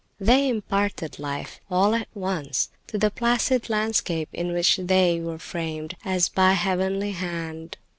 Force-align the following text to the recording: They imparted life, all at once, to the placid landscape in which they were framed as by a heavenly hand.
They 0.19 0.49
imparted 0.49 1.19
life, 1.19 1.59
all 1.69 1.93
at 1.93 2.07
once, 2.15 2.71
to 2.87 2.97
the 2.97 3.11
placid 3.11 3.69
landscape 3.69 4.29
in 4.33 4.51
which 4.51 4.77
they 4.77 5.19
were 5.19 5.37
framed 5.37 5.95
as 6.03 6.27
by 6.27 6.53
a 6.53 6.55
heavenly 6.55 7.11
hand. 7.11 7.77